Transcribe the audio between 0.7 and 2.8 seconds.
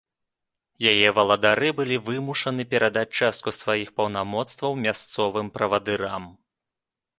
Яе валадары былі вымушаны